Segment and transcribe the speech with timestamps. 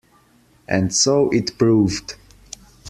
[0.67, 2.15] And so it proved.